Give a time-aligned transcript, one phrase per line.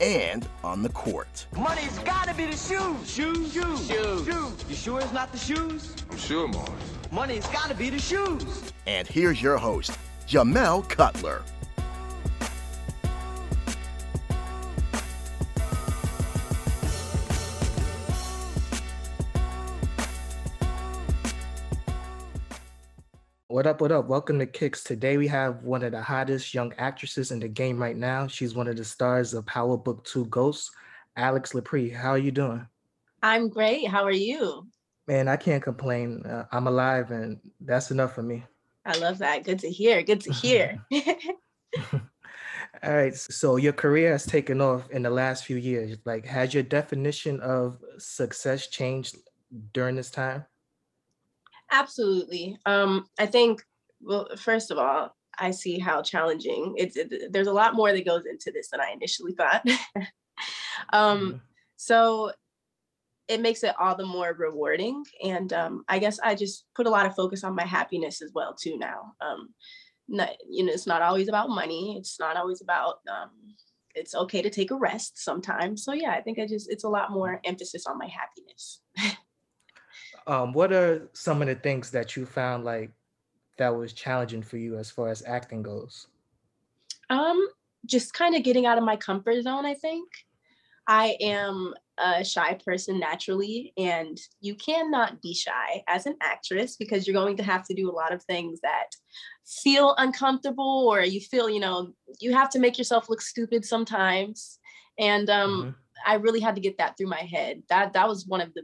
[0.00, 1.46] and on the court.
[1.56, 3.10] Money's gotta be the shoes.
[3.10, 4.26] Shoes, shoes, shoes.
[4.26, 4.64] shoes.
[4.68, 5.94] You sure it's not the shoes?
[6.10, 6.68] I'm sure, Mars.
[7.10, 8.72] Money's gotta be the shoes.
[8.86, 11.42] And here's your host, Jamel Cutler.
[23.62, 24.08] What up, what up?
[24.08, 24.82] Welcome to Kicks.
[24.82, 28.26] Today we have one of the hottest young actresses in the game right now.
[28.26, 30.72] She's one of the stars of Power Book 2 Ghosts,
[31.16, 31.94] Alix Lapri.
[31.94, 32.66] How are you doing?
[33.22, 33.86] I'm great.
[33.86, 34.66] How are you?
[35.06, 36.26] Man, I can't complain.
[36.26, 38.42] Uh, I'm alive and that's enough for me.
[38.84, 39.44] I love that.
[39.44, 40.02] Good to hear.
[40.02, 40.84] Good to hear.
[41.92, 42.00] All
[42.82, 43.14] right.
[43.14, 45.98] So your career has taken off in the last few years.
[46.04, 49.18] Like, has your definition of success changed
[49.72, 50.46] during this time?
[51.72, 52.58] Absolutely.
[52.66, 53.62] Um, I think,
[54.00, 56.96] well, first of all, I see how challenging it's.
[56.96, 59.66] It, there's a lot more that goes into this than I initially thought.
[60.92, 61.40] um.
[61.76, 62.32] So
[63.28, 66.90] it makes it all the more rewarding, and um, I guess I just put a
[66.90, 69.14] lot of focus on my happiness as well too now.
[69.20, 69.54] Um,
[70.08, 71.96] not, you know, it's not always about money.
[71.98, 72.96] It's not always about.
[73.10, 73.30] Um,
[73.94, 75.84] it's okay to take a rest sometimes.
[75.84, 78.80] So yeah, I think I just it's a lot more emphasis on my happiness.
[80.26, 82.90] um, what are some of the things that you found like
[83.58, 86.06] that was challenging for you as far as acting goes?
[87.10, 87.48] Um,
[87.86, 90.08] just kind of getting out of my comfort zone, I think.
[90.88, 97.06] I am a shy person naturally, and you cannot be shy as an actress because
[97.06, 98.88] you're going to have to do a lot of things that
[99.46, 104.58] feel uncomfortable or you feel, you know, you have to make yourself look stupid sometimes.
[104.98, 105.70] And um, mm-hmm.
[106.06, 107.62] I really had to get that through my head.
[107.68, 108.62] That that was one of the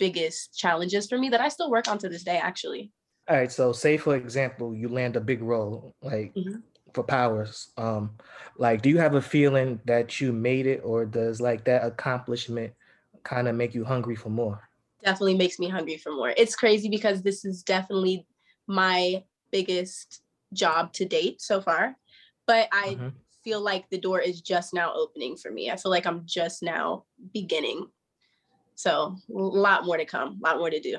[0.00, 2.90] biggest challenges for me that I still work on to this day, actually.
[3.28, 3.52] All right.
[3.52, 6.56] So, say for example, you land a big role, like mm-hmm.
[6.92, 7.68] for Powers.
[7.76, 8.10] Um,
[8.58, 12.72] like, do you have a feeling that you made it, or does like that accomplishment
[13.22, 14.68] kind of make you hungry for more?
[15.04, 16.34] Definitely makes me hungry for more.
[16.36, 18.26] It's crazy because this is definitely
[18.66, 19.22] my
[19.52, 20.22] biggest
[20.52, 21.94] job to date so far,
[22.48, 22.94] but I.
[22.94, 23.08] Mm-hmm.
[23.42, 25.70] feel like the door is just now opening for me.
[25.70, 27.88] I feel like I'm just now beginning
[28.80, 30.96] so a lot more to come, a lot more to do.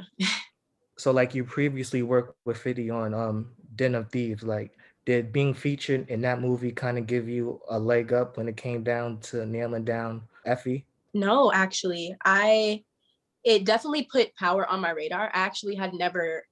[0.98, 5.56] so like you previously worked with 50 on um Den of Thieves, like did being
[5.56, 9.20] featured in that movie kind of give you a leg up when it came down
[9.22, 10.86] to nailing down Effie?
[11.16, 12.16] No, actually.
[12.24, 12.84] I
[13.44, 15.32] it definitely put power on my radar.
[15.34, 16.44] I actually had never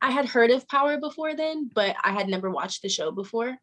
[0.00, 3.56] I had heard of Power before then, but I had never watched the show before.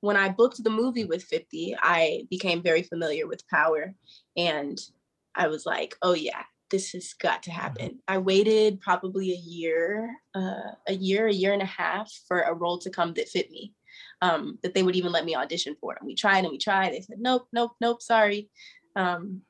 [0.00, 3.94] When I booked the movie with 50, I became very familiar with Power
[4.36, 4.78] and
[5.36, 7.60] I was like, oh yeah, this has got to mm-hmm.
[7.60, 7.98] happen.
[8.08, 12.54] I waited probably a year, uh, a year, a year and a half for a
[12.54, 13.72] role to come that fit me,
[14.22, 15.94] um, that they would even let me audition for.
[15.98, 16.92] And we tried and we tried.
[16.92, 18.50] They said, nope, nope, nope, sorry.
[18.96, 19.42] Um,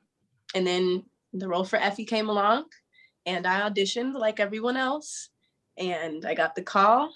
[0.53, 1.03] and then
[1.33, 2.65] the role for Effie came along
[3.25, 5.29] and I auditioned like everyone else.
[5.77, 7.11] And I got the call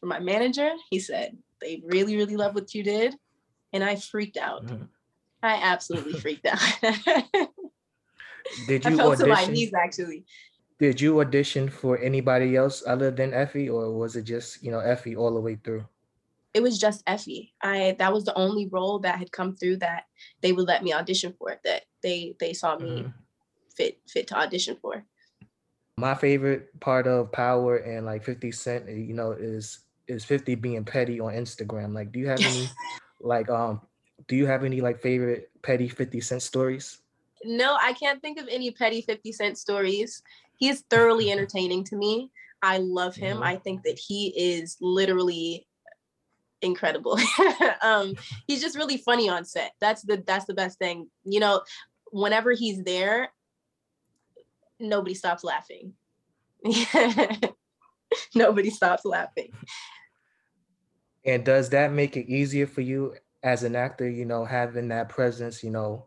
[0.00, 0.70] from my manager.
[0.90, 3.14] He said, they really, really love what you did.
[3.72, 4.66] And I freaked out.
[4.66, 4.84] Mm-hmm.
[5.42, 6.58] I absolutely freaked out.
[8.66, 9.28] Did you I fell audition?
[9.28, 10.24] to my knees actually.
[10.78, 14.80] Did you audition for anybody else other than Effie, or was it just you know
[14.80, 15.84] Effie all the way through?
[16.54, 17.54] It was just Effie.
[17.62, 20.04] I that was the only role that had come through that
[20.40, 21.58] they would let me audition for.
[21.64, 23.08] That they they saw me mm-hmm.
[23.76, 25.04] fit fit to audition for.
[25.98, 30.54] My favorite part of Power and like Fifty Cent, eh, you know, is is Fifty
[30.54, 31.94] being petty on Instagram.
[31.94, 32.68] Like, do you have any
[33.20, 33.80] like um
[34.28, 36.98] do you have any like favorite petty 50 cent stories?
[37.44, 40.22] No, I can't think of any petty 50 Cent stories.
[40.58, 42.30] He's thoroughly entertaining to me.
[42.62, 43.36] I love him.
[43.36, 43.44] Mm-hmm.
[43.44, 45.66] I think that he is literally
[46.60, 47.18] incredible.
[47.82, 48.14] um,
[48.46, 49.72] he's just really funny on set.
[49.80, 51.08] That's the that's the best thing.
[51.24, 51.62] You know,
[52.12, 53.30] whenever he's there,
[54.78, 55.94] nobody stops laughing.
[58.34, 59.52] nobody stops laughing.
[61.24, 65.08] And does that make it easier for you as an actor, you know, having that
[65.08, 66.06] presence, you know,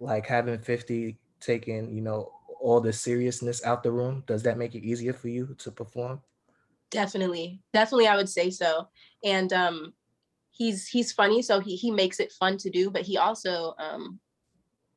[0.00, 4.24] like having 50 taking, you know, all the seriousness out the room?
[4.26, 6.20] Does that make it easier for you to perform?
[6.90, 7.60] Definitely.
[7.72, 8.88] Definitely I would say so.
[9.22, 9.92] And um
[10.50, 14.20] he's he's funny, so he he makes it fun to do, but he also um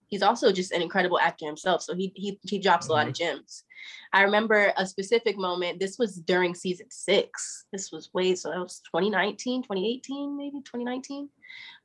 [0.08, 1.82] he's also just an incredible actor himself.
[1.82, 2.92] So he he he drops mm-hmm.
[2.92, 3.38] a lot of mm-hmm.
[3.38, 3.64] gems.
[4.14, 5.80] I remember a specific moment.
[5.80, 7.66] This was during season six.
[7.72, 11.30] This was way so that was 2019, 2018, maybe 2019.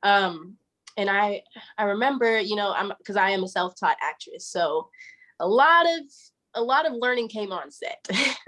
[0.03, 0.57] Um,
[0.97, 1.43] and I
[1.77, 4.89] I remember, you know, I'm because I am a self-taught actress, so
[5.39, 6.03] a lot of
[6.55, 8.07] a lot of learning came on set.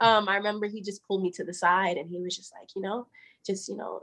[0.00, 2.68] um, I remember he just pulled me to the side and he was just like,
[2.76, 3.06] you know,
[3.44, 4.02] just you know,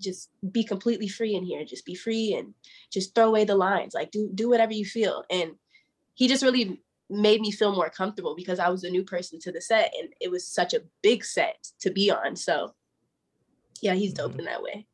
[0.00, 1.64] just be completely free in here.
[1.64, 2.54] Just be free and
[2.92, 3.94] just throw away the lines.
[3.94, 5.24] Like do do whatever you feel.
[5.30, 5.52] And
[6.14, 9.52] he just really made me feel more comfortable because I was a new person to
[9.52, 12.36] the set and it was such a big set to be on.
[12.36, 12.74] So
[13.80, 14.40] yeah, he's dope mm-hmm.
[14.40, 14.86] in that way.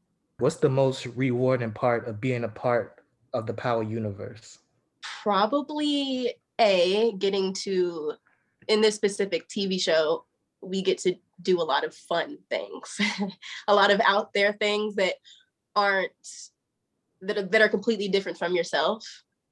[0.43, 4.59] What's the most rewarding part of being a part of the Power universe?
[5.23, 8.15] Probably a getting to
[8.67, 10.25] in this specific TV show,
[10.61, 13.01] we get to do a lot of fun things,
[13.69, 15.15] a lot of out there things that
[15.77, 16.11] aren't
[17.21, 19.07] that are, that are completely different from yourself.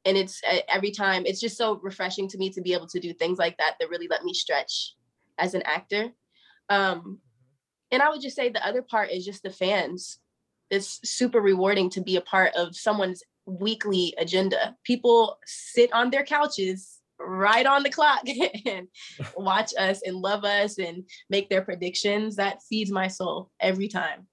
[0.05, 3.13] And it's every time it's just so refreshing to me to be able to do
[3.13, 4.97] things like that that really let me stretch
[5.39, 6.09] as an actor.
[6.69, 7.21] Um,
[7.93, 10.21] and i would just say the other part is just the fans
[10.71, 16.25] it's super rewarding to be a part of someone's weekly agenda people sit on their
[16.25, 18.23] couches right on the clock
[18.67, 18.87] and
[19.37, 24.27] watch us and love us and make their predictions that feeds my soul every time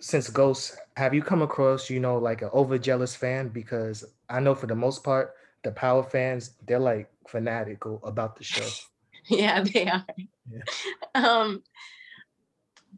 [0.00, 3.48] since Ghost, have you come across, you know, like an over jealous fan?
[3.48, 8.44] Because I know for the most part, the Power fans, they're like fanatical about the
[8.44, 8.66] show.
[9.28, 10.04] yeah, they are.
[10.50, 10.62] Yeah.
[11.14, 11.62] Um,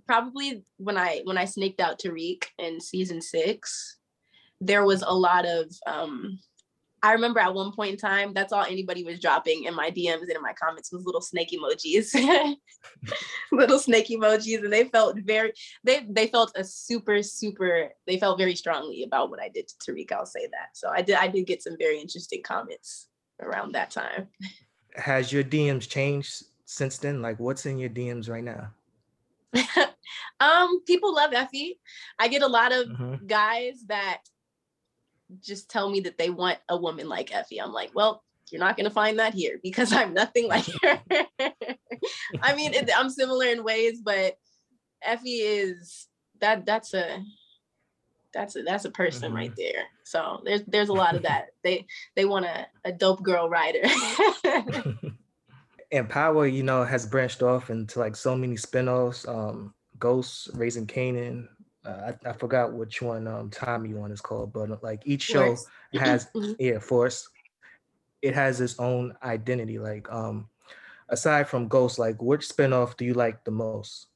[0.07, 3.99] probably when I when I snaked out Tariq in season six,
[4.61, 6.39] there was a lot of um
[7.05, 10.21] I remember at one point in time, that's all anybody was dropping in my DMs
[10.21, 12.15] and in my comments was little snake emojis,
[13.53, 15.53] little snake emojis, and they felt very
[15.83, 19.75] they they felt a super super they felt very strongly about what I did to
[19.93, 20.13] Tariq.
[20.13, 20.69] I'll say that.
[20.75, 23.09] So I did I did get some very interesting comments
[23.41, 24.29] around that time.
[24.95, 27.21] Has your DMs changed since then?
[27.21, 28.71] Like, what's in your DMs right now?
[30.41, 31.79] um, people love Effie.
[32.19, 33.27] I get a lot of mm-hmm.
[33.27, 34.23] guys that
[35.41, 37.61] just tell me that they want a woman like Effie.
[37.61, 41.01] I'm like, well, you're not going to find that here because I'm nothing like her.
[42.43, 44.37] I mean, it, I'm similar in ways, but
[45.03, 46.09] Effie is
[46.41, 47.23] that that's a
[48.35, 49.37] that's a that's a person mm-hmm.
[49.37, 49.85] right there.
[50.05, 51.49] So there's there's a lot of that.
[51.63, 53.83] They they want a, a dope girl rider.
[55.93, 59.29] and Power, you know, has branched off into like so many spin-offs.
[59.29, 61.47] Um, Ghosts, Raising Kanan.
[61.85, 65.23] uh, I, I, forgot which one um Tommy one is called, but uh, like each
[65.23, 65.67] show Force.
[65.95, 66.53] has mm-hmm.
[66.59, 67.29] yeah Force.
[68.21, 69.79] It has its own identity.
[69.79, 70.49] Like um,
[71.09, 74.07] aside from Ghosts, like which spinoff do you like the most?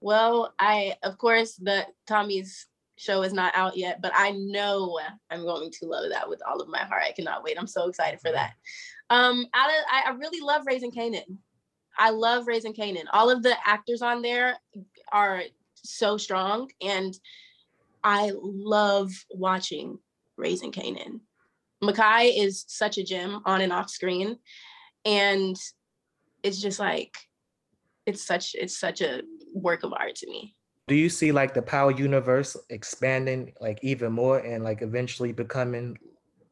[0.00, 2.66] Well, I of course the Tommy's
[3.00, 4.98] show is not out yet, but I know
[5.30, 7.02] I'm going to love that with all of my heart.
[7.06, 7.56] I cannot wait.
[7.58, 8.52] I'm so excited for that.
[9.08, 11.38] Um, out of, I, I really love Raising Kanan.
[11.98, 13.04] I love Raising Kanan.
[13.10, 14.58] All of the actors on there
[15.12, 15.42] are
[15.76, 16.70] so strong.
[16.82, 17.18] And
[18.04, 19.98] I love watching
[20.36, 21.20] Raising Kanan.
[21.82, 24.36] Mekai is such a gem on and off screen.
[25.06, 25.56] And
[26.42, 27.16] it's just like
[28.04, 29.22] it's such it's such a
[29.54, 30.54] work of art to me.
[30.90, 35.96] Do you see like the power universe expanding like even more and like eventually becoming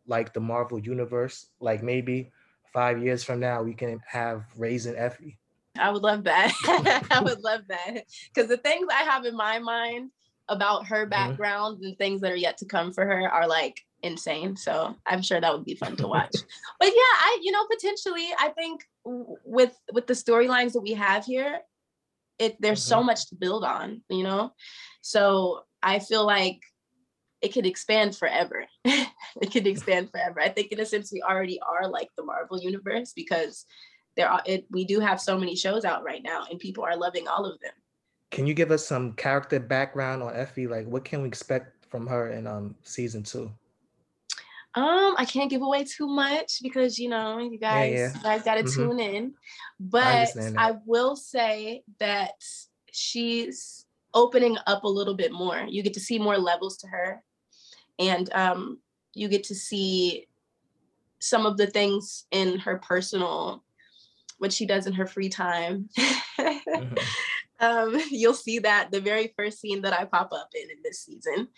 [0.07, 1.47] like the Marvel universe?
[1.59, 2.31] Like maybe
[2.73, 5.37] five years from now we can have Raising Effie.
[5.77, 6.53] I would love that.
[7.11, 8.05] I would love that.
[8.33, 10.13] Because the things I have in my mind
[10.49, 11.11] about her mm-hmm.
[11.11, 11.87] background mm-hmm.
[11.87, 14.57] and things that are yet to come for her are like insane.
[14.57, 16.37] So I'm sure that would be fun to watch.
[16.79, 21.25] but yeah, I you know potentially I think with with the storylines that we have
[21.25, 21.59] here,
[22.39, 23.01] it there's mm-hmm.
[23.01, 24.53] so much to build on, you know.
[25.01, 26.61] So I feel like
[27.41, 28.67] it could expand forever.
[28.85, 30.41] it could expand forever.
[30.41, 33.65] I think in a sense we already are like the Marvel universe because
[34.19, 36.97] there are it, we do have so many shows out right now and people are
[36.97, 37.73] loving all of them
[38.31, 42.07] can you give us some character background on effie like what can we expect from
[42.07, 43.51] her in um season two
[44.79, 48.15] um i can't give away too much because you know you guys yeah, yeah.
[48.15, 48.89] you guys got to mm-hmm.
[48.89, 49.35] tune in
[49.81, 52.43] but I, I will say that
[52.93, 57.23] she's opening up a little bit more you get to see more levels to her
[57.99, 58.79] and um
[59.15, 60.27] you get to see
[61.21, 63.63] some of the things in her personal
[64.39, 65.89] what she does in her free time.
[65.99, 66.95] mm-hmm.
[67.61, 71.01] um, you'll see that the very first scene that I pop up in in this
[71.01, 71.49] season.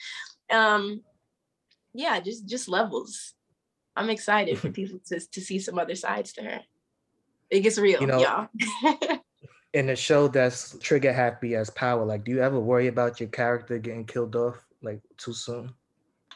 [0.50, 1.02] Um,
[1.92, 3.34] yeah, just just levels.
[3.96, 6.60] I'm excited for people to to see some other sides to her.
[7.50, 9.18] It gets real, you know, y'all.
[9.72, 13.28] in a show that's trigger happy as power, like, do you ever worry about your
[13.28, 15.72] character getting killed off like too soon?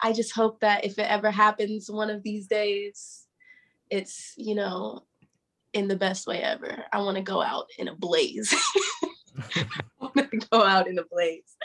[0.02, 3.26] I just hope that if it ever happens one of these days,
[3.90, 5.04] it's you know
[5.72, 6.84] in the best way ever.
[6.92, 8.54] I want to go out in a blaze.
[9.56, 9.66] I
[10.00, 11.56] want to go out in a blaze.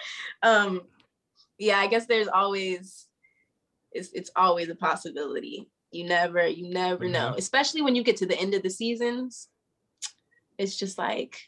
[0.41, 0.81] Um,
[1.58, 3.09] yeah, I guess there's always
[3.91, 5.69] it's it's always a possibility.
[5.91, 7.13] You never you never mm-hmm.
[7.13, 9.48] know, especially when you get to the end of the seasons.
[10.58, 11.39] It's just like,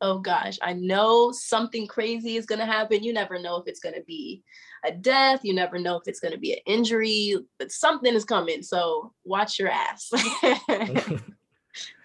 [0.00, 3.04] oh gosh, I know something crazy is gonna happen.
[3.04, 4.42] You never know if it's gonna be
[4.84, 5.40] a death.
[5.44, 8.62] You never know if it's gonna be an injury, but something is coming.
[8.62, 10.10] So watch your ass.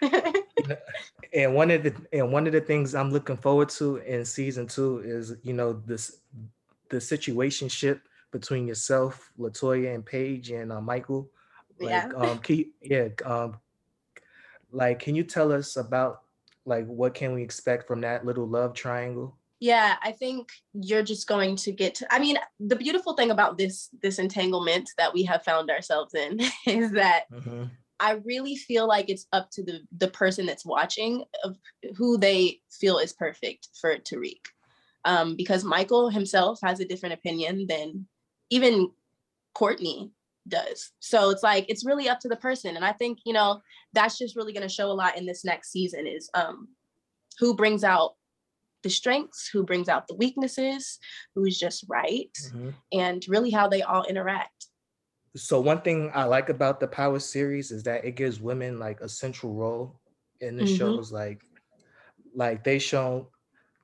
[1.32, 4.66] and one of the and one of the things I'm looking forward to in season
[4.66, 6.20] two is you know this
[6.88, 8.00] the situation ship
[8.38, 11.30] between yourself, Latoya, and Paige, and uh, Michael.
[11.80, 12.10] Like, yeah.
[12.14, 13.08] Um, can you, yeah.
[13.24, 13.58] Um,
[14.70, 16.22] like, can you tell us about
[16.66, 19.36] like what can we expect from that little love triangle?
[19.58, 23.56] Yeah, I think you're just going to get to, I mean, the beautiful thing about
[23.56, 27.64] this this entanglement that we have found ourselves in is that mm-hmm.
[27.98, 31.56] I really feel like it's up to the the person that's watching of
[31.96, 34.40] who they feel is perfect for Tariq.
[35.06, 38.06] Um, because Michael himself has a different opinion than
[38.50, 38.90] even
[39.54, 40.10] Courtney
[40.48, 40.92] does.
[41.00, 42.76] So it's like it's really up to the person.
[42.76, 43.60] And I think, you know,
[43.92, 46.68] that's just really going to show a lot in this next season is um
[47.38, 48.14] who brings out
[48.82, 50.98] the strengths, who brings out the weaknesses,
[51.34, 52.70] who's just right, mm-hmm.
[52.92, 54.66] and really how they all interact.
[55.34, 59.00] So one thing I like about the Power series is that it gives women like
[59.00, 60.00] a central role
[60.40, 60.76] in the mm-hmm.
[60.76, 61.12] shows.
[61.12, 61.42] Like,
[62.34, 63.28] like they show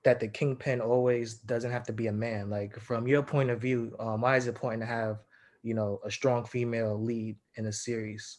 [0.04, 2.50] that the kingpin always doesn't have to be a man.
[2.50, 5.18] Like from your point of view, um, why is it important to have,
[5.62, 8.38] you know, a strong female lead in a series?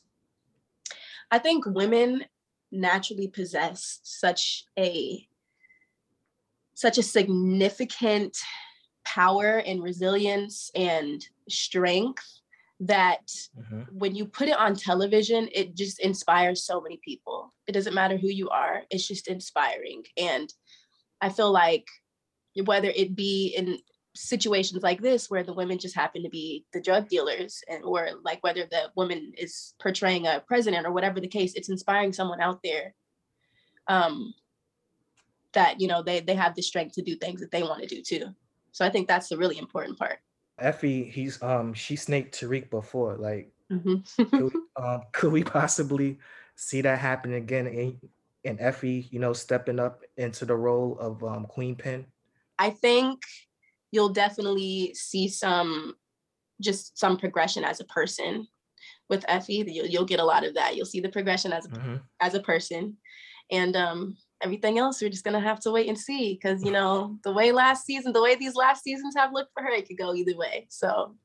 [1.31, 2.25] I think women
[2.71, 5.25] naturally possess such a
[6.75, 8.37] such a significant
[9.05, 12.25] power and resilience and strength
[12.79, 13.27] that
[13.57, 13.81] mm-hmm.
[13.91, 18.17] when you put it on television it just inspires so many people it doesn't matter
[18.17, 20.53] who you are it's just inspiring and
[21.23, 21.87] I feel like
[22.65, 23.79] whether it be in
[24.13, 28.09] situations like this where the women just happen to be the drug dealers and or
[28.23, 32.39] like whether the woman is portraying a president or whatever the case it's inspiring someone
[32.39, 32.93] out there
[33.87, 34.33] um
[35.53, 37.87] that you know they they have the strength to do things that they want to
[37.87, 38.25] do too.
[38.71, 40.19] So i think that's the really important part.
[40.59, 44.23] Effie he's um she snaked tariq before like mm-hmm.
[44.25, 46.19] could, we, um, could we possibly
[46.55, 47.67] see that happen again?
[47.67, 47.97] In,
[48.45, 52.05] and Effie, you know, stepping up into the role of um, Queen Pin?
[52.59, 53.21] I think
[53.91, 55.95] you'll definitely see some,
[56.61, 58.47] just some progression as a person
[59.09, 59.63] with Effie.
[59.67, 60.75] You'll, you'll get a lot of that.
[60.75, 61.95] You'll see the progression as a, mm-hmm.
[62.21, 62.97] as a person,
[63.51, 67.17] and um, everything else we're just gonna have to wait and see because you know
[67.23, 69.97] the way last season, the way these last seasons have looked for her, it could
[69.97, 70.67] go either way.
[70.69, 71.15] So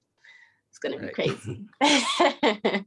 [0.71, 1.15] it's gonna right.
[1.15, 1.37] be
[1.81, 2.85] crazy.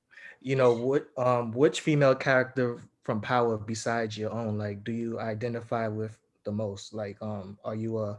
[0.40, 1.08] you know what?
[1.16, 6.52] Um, which female character from power besides your own like do you identify with the
[6.52, 8.18] most like um are you a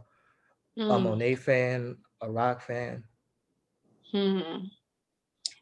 [0.76, 0.92] mm.
[0.92, 3.04] a monet fan a Raq fan
[4.10, 4.64] hmm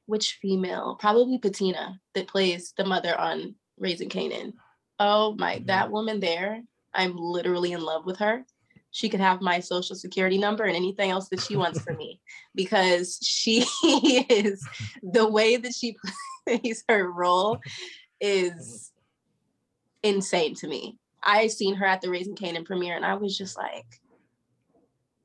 [0.06, 4.54] which female probably patina that plays the mother on raising Kanan.
[4.98, 5.66] oh my mm-hmm.
[5.66, 6.62] that woman there
[6.94, 8.46] i'm literally in love with her
[8.92, 12.18] she could have my social security number and anything else that she wants from me
[12.54, 13.66] because she
[14.30, 14.66] is
[15.02, 15.98] the way that she
[16.46, 17.58] plays her role
[18.22, 18.90] is
[20.02, 20.98] insane to me.
[21.22, 23.86] I seen her at the Raising Kanan premiere and I was just like,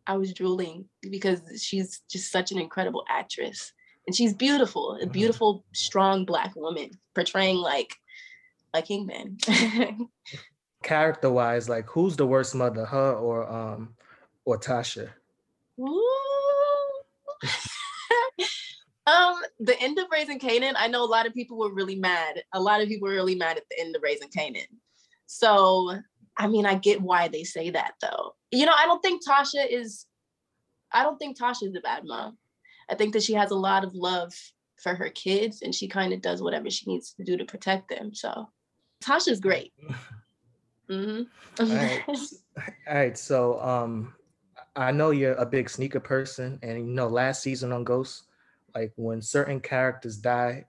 [0.06, 3.72] I was drooling because she's just such an incredible actress.
[4.06, 5.12] And she's beautiful, a mm-hmm.
[5.12, 7.96] beautiful, strong black woman portraying like
[8.74, 9.38] a kingman.
[10.84, 13.96] Character wise, like who's the worst mother, her or um
[14.44, 15.10] or Tasha?
[19.06, 22.42] Um, the end of Raising Kanan, I know a lot of people were really mad.
[22.54, 24.68] A lot of people were really mad at the end of Raising Kanan.
[25.26, 25.94] So,
[26.38, 28.36] I mean, I get why they say that though.
[28.52, 30.06] You know, I don't think Tasha is,
[30.92, 32.38] I don't think Tasha is a bad mom.
[32.90, 34.34] I think that she has a lot of love
[34.82, 37.90] for her kids and she kind of does whatever she needs to do to protect
[37.90, 38.14] them.
[38.14, 38.50] So,
[39.04, 39.74] Tasha's great.
[40.90, 41.64] Mm-hmm.
[41.64, 42.04] All, right.
[42.88, 43.18] All right.
[43.18, 44.14] So, um,
[44.76, 48.24] I know you're a big sneaker person, and you know, last season on Ghost,
[48.76, 50.66] like when certain characters die,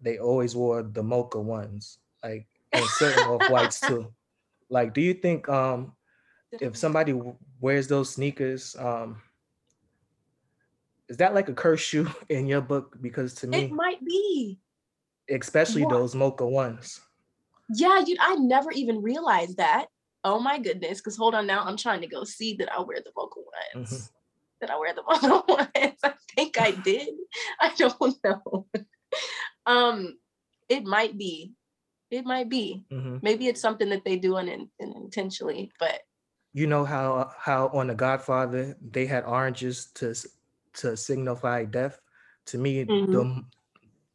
[0.00, 1.98] they always wore the mocha ones.
[2.22, 4.12] Like, and certain off whites too.
[4.70, 5.94] Like, do you think um
[6.52, 7.18] if somebody
[7.58, 9.22] wears those sneakers, um
[11.08, 12.98] is that like a curse shoe in your book?
[13.00, 14.58] Because to me, It might be.
[15.30, 15.90] especially What?
[15.90, 17.00] those mocha ones.
[17.74, 19.86] Yeah, you I never even realized that.
[20.22, 20.98] Oh my goodness.
[21.00, 23.90] Because hold on now, I'm trying to go see that I wear the vocal ones.
[23.90, 24.10] Mhm.
[24.60, 25.98] Did I wear the vocal ones?
[26.02, 27.08] I think I did.
[27.60, 28.66] I don't know.
[29.66, 30.18] um,
[30.68, 31.54] it might be.
[32.10, 32.84] It might be.
[32.90, 33.22] Mhm.
[33.22, 36.00] Maybe it's something that they do un- unintentionally, but
[36.54, 40.14] You know how how on the Godfather they had oranges to
[40.80, 42.00] to signify death.
[42.46, 43.12] To me, Mhm.
[43.12, 43.50] them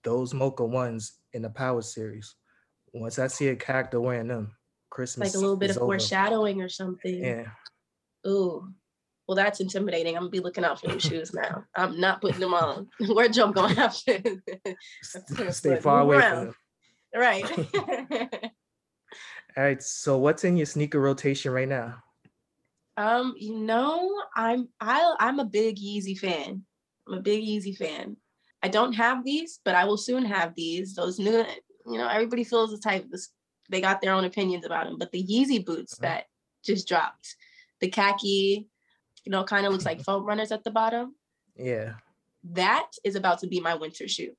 [0.04, 2.36] those mocha ones in the Power series.
[2.94, 4.58] Once I see a character wearing them,
[4.90, 5.98] Christmas like a little bit of over.
[5.98, 7.24] foreshadowing or something.
[7.24, 7.52] Yeah.
[8.28, 8.74] Ooh.
[9.34, 10.16] Well, that's intimidating.
[10.16, 11.64] I'm gonna be looking out for new shoes now.
[11.76, 12.88] I'm not putting them on.
[13.00, 14.20] Where going after?
[15.02, 16.56] S- Stay far away from them.
[17.16, 17.50] right.
[19.58, 19.82] All right.
[19.82, 22.04] So what's in your sneaker rotation right now?
[22.96, 26.64] um, you know, I'm I I'm a big Yeezy fan.
[27.08, 28.18] I'm a big Yeezy fan.
[28.62, 30.94] I don't have these, but I will soon have these.
[30.94, 31.44] Those new,
[31.88, 33.08] you know, everybody feels the type.
[33.10, 33.30] This
[33.72, 36.02] they got their own opinions about them, but the Yeezy boots Mhm.
[36.02, 36.26] that
[36.64, 37.36] just dropped,
[37.82, 38.68] the khaki,
[39.26, 41.16] you know, kind of looks like foam runners at the bottom.
[41.56, 41.94] Yeah.
[42.46, 44.34] that is about to be my winter shoe.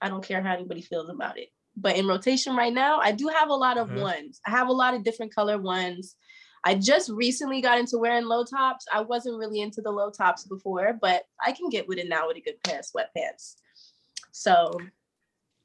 [0.00, 1.48] I don't care how anybody feels about it.
[1.76, 4.00] But in rotation right now, I do have a lot of Mhm.
[4.00, 4.40] ones.
[4.46, 6.16] I have a lot of different color ones.
[6.64, 8.86] I just recently got into wearing low tops.
[8.92, 12.26] I wasn't really into the low tops before, but I can get with it now
[12.28, 13.56] with a good pair of sweatpants.
[14.32, 14.72] So,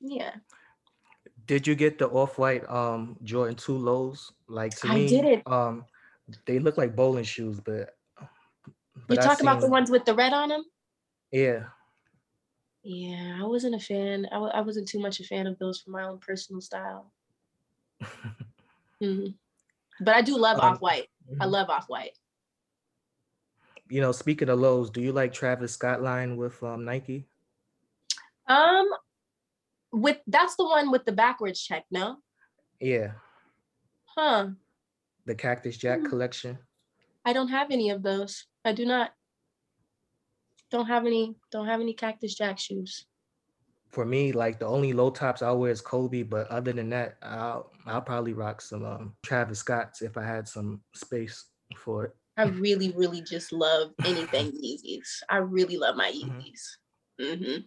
[0.02, 0.36] yeah,
[1.48, 4.32] Did you get the off-white um Jordan 2 lows?
[4.48, 5.48] Like to I me, didn't.
[5.48, 5.86] um
[6.46, 7.96] they look like bowling shoes, but
[9.10, 10.64] you talk about the ones with the red on them?
[11.32, 11.66] Yeah.
[12.84, 14.28] Yeah, I wasn't a fan.
[14.28, 17.12] I w- I wasn't too much a fan of those for my own personal style.
[19.02, 19.36] Mhm.
[20.00, 21.10] But I do love Um, off white.
[21.40, 21.52] I mhm.
[21.52, 22.18] love off white.
[23.90, 27.28] You know, speaking of lows, do you like Travis Scott line with um Nike?
[28.48, 28.88] Um,
[29.92, 32.18] with that's the one with the backwards check, no?
[32.80, 33.14] Yeah,
[34.16, 34.52] Huh.
[35.26, 36.08] the Cactus Jack Hmm.
[36.10, 36.60] collection.
[37.26, 38.46] I don't have any of those.
[38.66, 39.14] I do not.
[40.72, 41.36] Don't have any.
[41.52, 43.06] Don't have any Cactus Jack shoes.
[43.92, 47.18] For me, like the only low tops I wear is Kobe, but other than that,
[47.22, 51.46] I'll I'll probably rock some um Travis Scotts if I had some space
[51.78, 52.16] for it.
[52.38, 55.24] I really, really just love anything Yeezys.
[55.30, 56.42] I really love my Mhm.
[56.42, 56.78] Yeezys.
[57.22, 57.58] hmm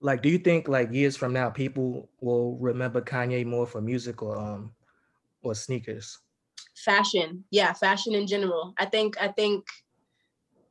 [0.00, 4.22] Like, do you think like years from now people will remember Kanye more for music
[4.22, 4.74] or um
[5.42, 6.18] or sneakers?
[6.74, 8.74] Fashion, yeah, fashion in general.
[8.78, 9.20] I think.
[9.20, 9.66] I think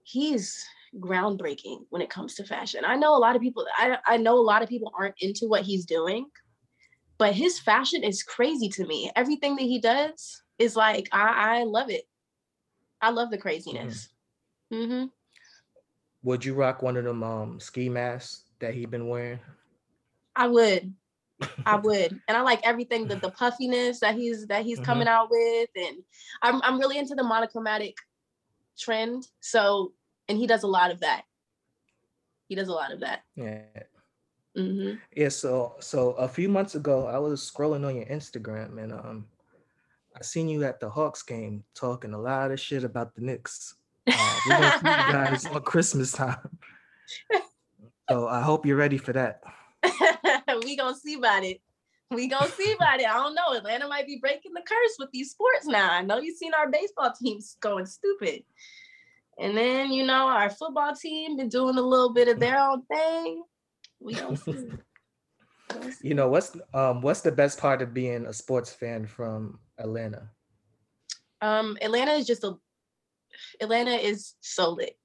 [0.10, 2.84] he's groundbreaking when it comes to fashion.
[2.86, 3.66] I know a lot of people.
[3.78, 6.30] I I know a lot of people aren't into what he's doing,
[7.18, 9.12] but his fashion is crazy to me.
[9.16, 12.06] Everything that he does is like I I love it.
[13.02, 14.10] I love the craziness.
[14.72, 15.06] hmm
[16.24, 19.42] Would you rock one of them um ski masks that he been wearing?
[20.36, 20.94] I would.
[21.66, 22.22] I would.
[22.28, 24.86] And I like everything that the puffiness that he's that he's Mhm.
[24.86, 25.70] coming out with.
[25.76, 25.98] And
[26.42, 27.98] I'm I'm really into the monochromatic
[28.80, 29.28] trend.
[29.42, 29.94] So
[30.30, 31.24] and he does a lot of that.
[32.48, 33.24] He does a lot of that.
[33.36, 33.64] Yeah.
[34.56, 38.94] hmm Yeah, so so a few months ago, I was scrolling on your Instagram and
[38.94, 39.26] um,
[40.16, 43.76] I seen you at the Hawks game talking a lot of shit about the Knicks.
[44.08, 46.58] Uh, we're gonna see you guys on Christmas time,
[48.10, 49.42] so I hope you're ready for that.
[50.64, 51.62] we gonna see about it.
[52.12, 53.08] We gonna see about it.
[53.08, 53.54] I don't know.
[53.56, 55.92] Atlanta might be breaking the curse with these sports now.
[55.92, 58.44] I know you've seen our baseball teams going stupid.
[59.40, 62.84] And then you know our football team been doing a little bit of their own
[62.86, 63.44] thing.
[64.00, 64.68] We gonna see.
[66.02, 70.30] You know what's um what's the best part of being a sports fan from Atlanta?
[71.42, 72.56] Um, Atlanta is just a
[73.62, 74.98] Atlanta is so lit.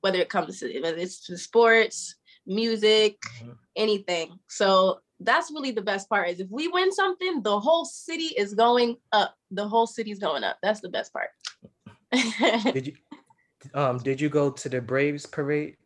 [0.00, 3.56] Whether it comes to whether it's to sports, music, Mhm.
[3.76, 4.38] anything.
[4.48, 8.52] So that's really the best part is if we win something, the whole city is
[8.52, 9.34] going up.
[9.50, 10.58] The whole city's going up.
[10.62, 11.30] That's the best part.
[12.72, 12.92] Did you
[13.72, 15.76] um did you go to the Braves parade?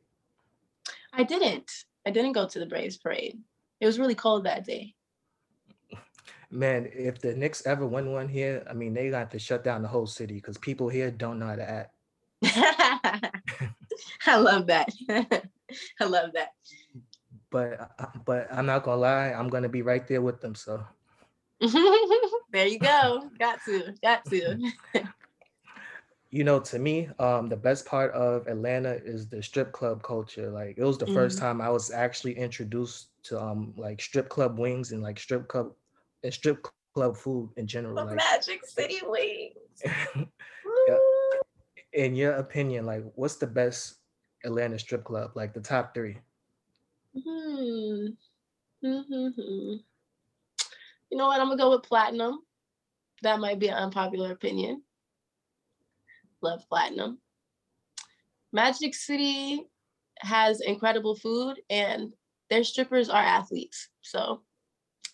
[1.13, 1.71] I didn't.
[2.07, 3.39] I didn't go to the Braves parade.
[3.81, 4.95] It was really cold that day.
[6.51, 9.83] Man, if the Knicks ever win one here, I mean they got to shut down
[9.83, 11.95] the whole city because people here don't know how to act.
[14.27, 14.89] I love that.
[16.01, 16.53] I love that.
[17.51, 17.91] But
[18.25, 20.55] but I'm not gonna lie, I'm gonna be right there with them.
[20.55, 20.83] So
[21.61, 23.29] there you go.
[23.39, 23.95] Got to.
[24.03, 24.73] Got to.
[26.31, 30.51] You know, to me, um, the best part of Atlanta is the strip club culture.
[30.51, 31.41] Like it was the first Mhm.
[31.41, 35.73] time I was actually introduced to um like strip club wings and like strip club
[36.23, 37.95] and strip club food in general.
[37.95, 39.83] The Like, Magic City wings.
[40.87, 40.99] Yeah.
[41.93, 43.97] in your opinion, like, what's the best
[44.45, 45.33] Atlanta strip club?
[45.35, 46.19] Like the top three.
[47.15, 48.09] Hmm.
[48.85, 49.77] Mm-hmm.
[51.11, 51.41] You know what?
[51.41, 52.41] I'm gonna go with platinum.
[53.23, 54.83] That might be an unpopular opinion.
[56.43, 57.19] Love platinum.
[58.53, 59.67] Magic City
[60.21, 62.13] has incredible food and
[62.51, 63.89] their strippers are athletes.
[64.03, 64.43] So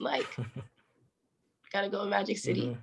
[0.01, 0.27] like
[1.73, 2.67] gotta go to Magic City.
[2.69, 2.79] Mhm.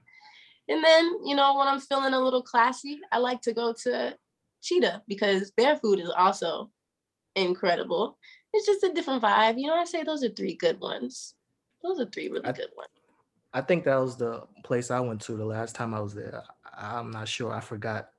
[0.67, 4.15] And then, you know, when I'm feeling a little classy, I like to go to
[4.61, 6.69] Cheetah because their food is also
[7.35, 8.17] incredible.
[8.53, 9.59] It's just a different vibe.
[9.59, 11.33] You know, I say those are three good ones.
[11.83, 12.89] Those are three really I- good ones.
[13.53, 16.41] I think that was the place I went to the last time I was there.
[16.73, 17.51] I'm not sure.
[17.51, 18.09] I forgot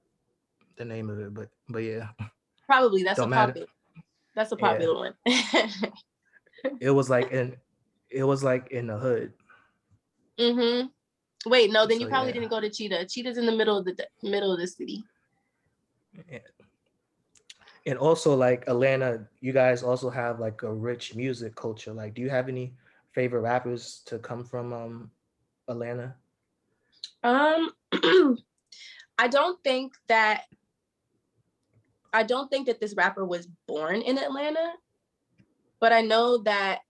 [0.88, 2.08] the name of it, but but yeah,
[2.66, 3.52] Probably that's Don't a matter.
[3.52, 3.68] popular.
[4.34, 4.68] That's a Yeah.
[4.68, 5.14] popular one.
[6.80, 7.56] it was like in
[8.10, 9.32] it was like in the hood.
[10.38, 10.86] mm-hmm.
[11.50, 12.34] Wait, no, then you probably yeah.
[12.34, 13.06] didn't go to Cheetah.
[13.06, 15.02] Cheetah's in the middle of the middle of the city.
[16.30, 16.38] Yeah.
[17.84, 21.92] And also like Atlanta, you guys also have like a rich music culture.
[21.92, 22.74] Like, do you have any
[23.10, 25.10] favorite rappers to come from um
[25.68, 26.14] Atlanta?
[27.24, 27.70] Um,
[29.18, 30.44] I don't think that
[32.12, 34.72] I don't think that this rapper was born in Atlanta,
[35.80, 36.80] but I know that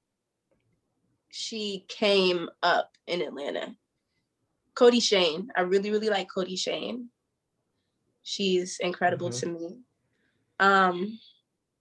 [1.31, 3.75] she came up in Atlanta.
[4.75, 5.51] Kodie Shane.
[5.57, 7.09] I really, really like Kodie Shane.
[8.23, 9.41] She's incredible Mhm.
[9.41, 9.79] to me.
[10.61, 11.19] Um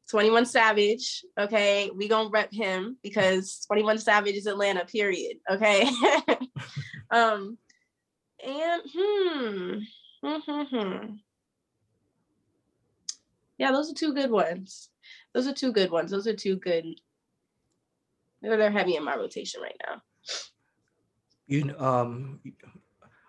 [0.10, 5.38] 21 Savage, okay, we gonna rep him because 21 Savage is Atlanta, period.
[5.50, 5.84] Okay.
[7.12, 7.58] um
[8.44, 9.74] and hmm,
[10.22, 11.14] hmm, hmm, hmm.
[13.62, 14.90] Yeah, those are two good ones.
[15.36, 16.10] Those are two good ones.
[16.10, 16.84] Those are two good.
[18.42, 20.02] They're, heavy in my rotation right now.
[21.46, 22.40] You um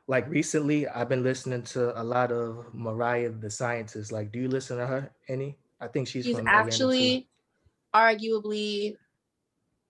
[0.06, 4.10] like recently I've been listening to a lot of Mariah the Scientist.
[4.10, 5.58] Like, do you listen to her any?
[5.82, 7.28] I think she's, She's from actually
[7.94, 8.96] arguably,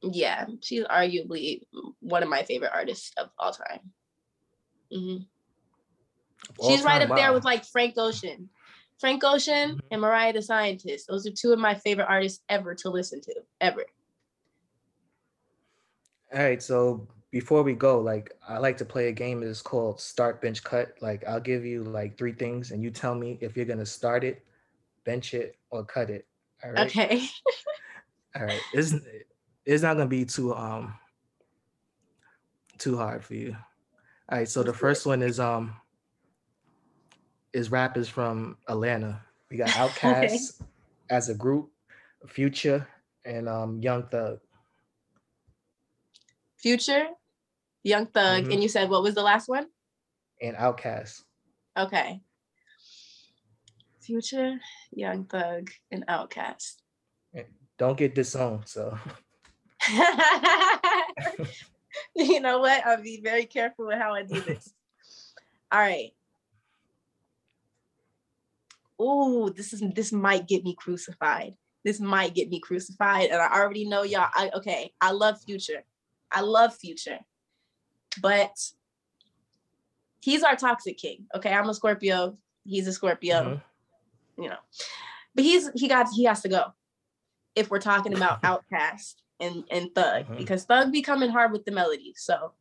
[0.02, 1.62] yeah, she's arguably
[2.00, 3.92] one of my favorite artists of all time.
[4.92, 6.66] Mm-hmm.
[6.66, 8.48] She's right up there with like Frank Ocean.
[9.02, 9.80] Frank Ocean Mhm.
[9.90, 11.08] and Mariah the Scientist.
[11.08, 13.84] Those are two of my favorite artists ever to listen to, ever.
[16.32, 19.42] All right, so before we go, like I like to play a game.
[19.42, 20.94] It's called Start Bench Cut.
[21.00, 24.22] Like I'll give you like three things, and you tell me if you're gonna start
[24.22, 24.46] it,
[25.02, 26.28] bench it, or cut it.
[26.62, 26.86] All right.
[26.86, 27.26] Okay.
[28.36, 28.62] All right.
[28.72, 28.94] It's
[29.66, 30.94] it's not gonna be too um
[32.78, 33.56] too hard for you.
[34.28, 34.48] All right.
[34.48, 34.88] So the Let's do it.
[34.88, 35.74] first one is um
[37.52, 39.20] is rappers from Atlanta.
[39.50, 40.60] We got Outkast
[41.10, 41.70] as a group,
[42.28, 42.86] Future,
[43.24, 44.38] and um Young Thug.
[46.58, 47.06] Future,
[47.82, 48.52] Young Thug, Mhm.
[48.54, 49.66] and you said what was the last one?
[50.40, 51.22] and Outkast.
[51.78, 52.20] Okay.
[54.00, 54.58] Future,
[54.90, 56.76] Young Thug, and Outkast.
[57.78, 58.66] Don't get disowned.
[58.68, 58.98] So
[62.16, 62.84] you know what?
[62.86, 64.72] I'll be very careful with how I do this.
[65.72, 66.10] All right.
[69.02, 71.54] Ooh, this is this might get me crucified.
[71.84, 74.28] This might get me crucified, and I already know y'all.
[74.34, 74.92] I okay.
[75.00, 75.82] I love Future.
[76.30, 77.18] I love Future,
[78.20, 78.56] but
[80.20, 81.26] he's our toxic king.
[81.34, 82.38] Okay, I'm a Scorpio.
[82.64, 83.42] He's a Scorpio.
[83.44, 83.62] mhm.
[84.38, 84.58] You know,
[85.34, 86.72] but he's he got he has to go.
[87.56, 90.38] If we're talking about Outkast and and Thug, Mhm.
[90.38, 92.14] because Thug be coming hard with the melody.
[92.16, 92.52] So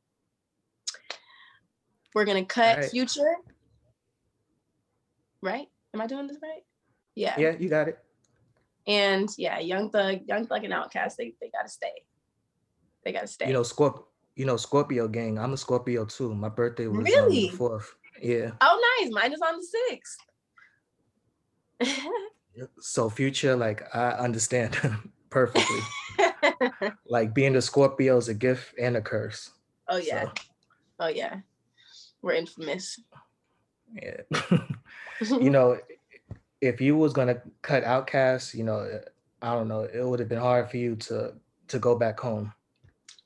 [2.15, 2.89] we're gonna cut Alright.
[2.91, 3.36] Future.
[5.43, 5.69] Right?
[5.93, 6.63] Am I doing this right?
[7.15, 7.36] Yeah.
[7.38, 7.99] yeah, you got it.
[8.88, 11.91] And yeah, Young Thug, Young Thug and Outkast, they, they gotta stay.
[13.04, 13.47] They gotta stay.
[13.47, 14.04] You know, Scorp
[14.36, 15.38] you know, Scorpio gang.
[15.38, 16.34] I'm a Scorpio too.
[16.34, 17.49] My birthday was um, Really?
[17.49, 17.93] the fourth.
[18.21, 18.51] Yeah.
[18.62, 19.12] oh nice.
[19.12, 20.17] Mine is on the sixth.
[22.82, 24.77] So future, like I understand
[25.30, 25.80] perfectly.
[27.08, 29.51] like being a Scorpio is a gift and a curse.
[29.88, 30.25] oh yeah.
[30.25, 30.32] So,
[30.99, 31.38] Oh yeah.
[32.21, 32.99] We're infamous.
[33.93, 34.21] Yeah.
[35.21, 35.80] you know,
[36.62, 39.01] if you was gonna cut Outkast, you know,
[39.41, 41.34] I don't know, it would have been hard for you to
[41.69, 42.54] to go back home.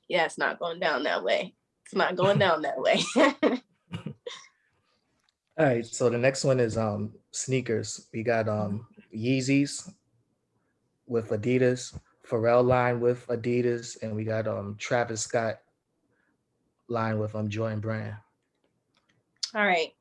[0.07, 1.53] yeah, it's not going down that way.
[1.85, 3.03] It's not going down that way.
[5.57, 8.07] All right, so the next one is um sneakers.
[8.13, 9.91] We got um Yeezys
[11.07, 11.97] with Adidas,
[12.27, 15.59] Pharrell line with Adidas, and we got um Travis Scott
[16.87, 18.15] line with um Jordan Brand.
[19.53, 19.94] All right.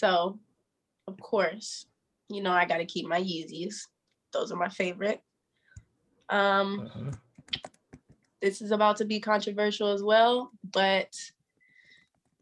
[0.00, 0.38] So,
[1.06, 1.84] of course,
[2.30, 3.74] you know I got to keep my Yeezys.
[4.32, 5.20] Those are my favorite.
[6.30, 7.18] Um, Mhm.
[8.40, 11.14] this is about to be controversial as well, but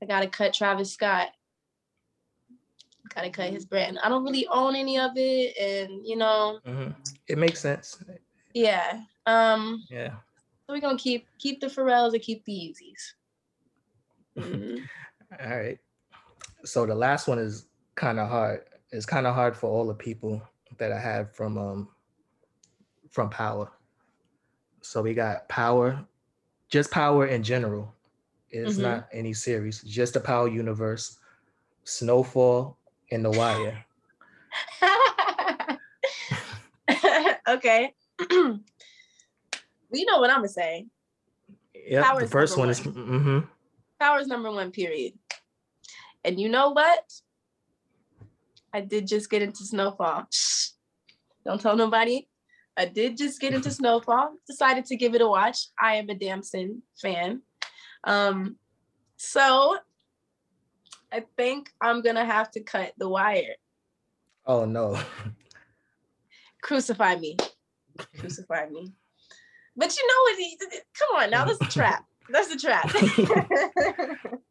[0.01, 1.31] I gotta cut Travis Scott.
[3.13, 3.99] Gotta cut his brand.
[4.05, 6.95] I don't really own any of it, and you know, Mhm.
[7.27, 8.01] It makes sense.
[8.55, 9.03] yeah.
[9.27, 10.21] Um, Yeah.
[10.67, 13.15] so we're gonna keep keep the Pharrells and keep the Yeezys.
[14.37, 14.89] Mhm.
[15.41, 15.81] All right.
[16.65, 18.65] So the last one is kind of hard.
[18.91, 20.43] It's kind of hard for all the people
[20.79, 21.89] that I have from um
[23.11, 23.71] from Power.
[24.83, 26.05] So we got Power,
[26.69, 27.95] just Power in general.
[28.51, 28.83] It's Mhm.
[28.83, 31.19] not any series, just the Power universe,
[31.85, 32.79] Snowfall,
[33.11, 33.85] and The Wire.
[37.49, 37.95] okay.
[38.31, 38.61] you
[39.93, 40.87] know what I'm gonna say.
[41.75, 43.39] Yeah, the first number one is mm-hmm.
[44.01, 45.15] Power's number one, period.
[46.25, 47.05] And you know what?
[48.73, 50.27] I did just get into Snowfall.
[50.33, 50.71] Shh.
[51.45, 52.29] Don't tell nobody.
[52.77, 54.35] I did just get into Snowfall.
[54.47, 55.69] Decided to give it a watch.
[55.81, 57.43] I am a Damson fan.
[58.05, 58.57] Um,
[59.17, 59.79] so
[61.13, 63.57] I think I'm gonna have to cut the wire.
[64.47, 65.01] Oh no.
[66.63, 67.37] Crucify me.
[68.19, 68.93] Crucify me.
[69.77, 70.85] But you know what?
[70.99, 72.05] Come on now, that's a trap.
[72.31, 72.91] That's a trap.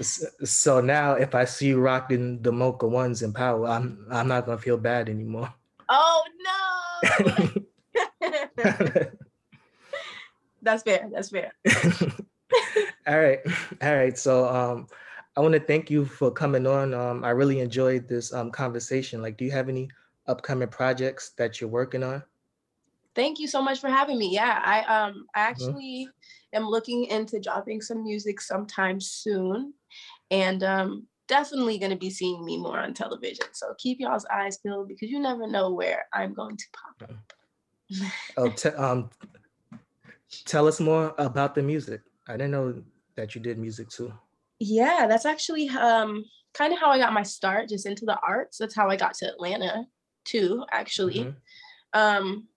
[0.00, 4.46] So now if I see you rocking the Mocha ones in Power, I'm I'm not
[4.46, 5.52] gonna feel bad anymore.
[5.88, 7.62] oh no.
[10.62, 11.08] that's fair.
[11.12, 11.52] That's fair.
[13.06, 13.40] all right
[13.82, 14.86] all right so um
[15.36, 19.20] i want to thank you for coming on um i really enjoyed this um conversation
[19.20, 19.88] like do you have any
[20.28, 22.22] upcoming projects that you're working on
[23.16, 24.28] Thank you so much for having me.
[24.28, 26.06] Yeah, I um I actually
[26.52, 29.72] am looking into dropping some music sometime soon,
[30.30, 33.46] and um definitely going to be seeing me more on television.
[33.52, 37.16] So keep y'all's eyes peeled because you never know where I'm going to pop up.
[38.36, 39.10] oh te- um
[40.44, 42.82] tell us more about the music i didn't know
[43.14, 44.12] that you did music too
[44.58, 48.56] Yeah, that's actually um kind of how I got my start just into the arts.
[48.58, 49.84] That's how I got to Atlanta
[50.24, 51.24] too, actually.
[51.24, 51.36] Mhm.
[51.92, 52.48] Um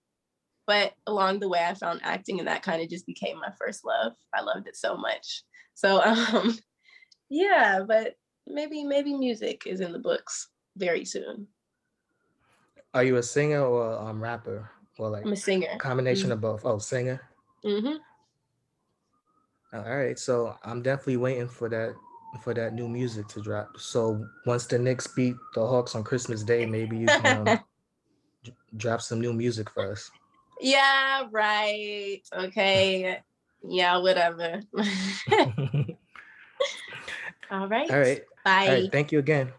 [0.66, 3.84] but along the way I found acting and that kind of just became my first
[3.84, 4.12] love.
[4.34, 5.42] I loved it so much.
[5.74, 6.58] So um
[7.30, 8.16] yeah, but
[8.46, 11.46] maybe maybe music is in the books very soon.
[12.94, 15.76] are you a singer or um rapper or like I'm a singer.
[15.78, 17.20] combination of both oh singer
[17.62, 17.96] hmm
[19.72, 21.94] all right so i'm definitely waiting for that
[22.42, 26.42] for that new music to drop so once the Knicks beat the hawks on christmas
[26.42, 27.58] day maybe you can um,
[28.44, 30.10] d- drop some new music for us
[30.60, 32.20] Yeah, right.
[32.32, 33.20] Okay.
[33.62, 34.60] Yeah, whatever.
[37.50, 37.90] All right.
[37.90, 38.22] All right.
[38.44, 38.66] Bye.
[38.66, 38.92] All right.
[38.92, 39.52] Thank you again.